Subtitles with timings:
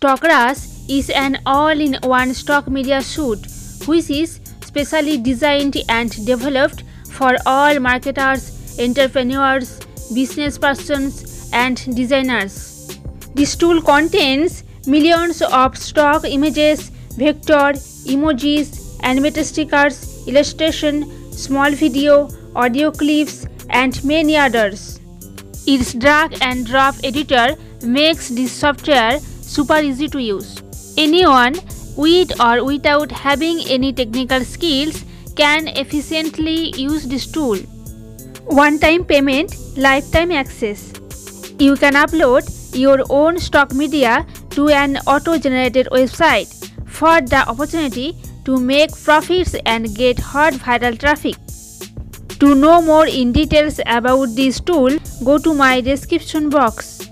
[0.00, 3.46] StockRush is an all-in-one stock media suite
[3.86, 9.78] which is specially designed and developed for all marketers, entrepreneurs,
[10.14, 12.98] business persons and designers.
[13.34, 16.88] This tool contains millions of stock images,
[17.18, 17.74] vector,
[18.14, 24.98] emojis, animated stickers, illustration, small video, audio clips and many others.
[25.66, 29.20] Its drag and drop editor makes this software
[29.50, 30.62] super easy to use.
[30.96, 31.54] Anyone
[31.96, 37.56] with or without having any technical skills can efficiently use this tool.
[38.46, 40.92] One-time payment, lifetime access.
[41.58, 42.48] You can upload
[42.78, 46.48] your own stock media to an auto-generated website
[46.86, 51.34] for the opportunity to make profits and get hot viral traffic.
[52.38, 57.09] To know more in details about this tool, go to my description box.